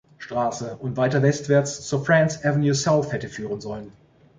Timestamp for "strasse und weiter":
0.17-1.21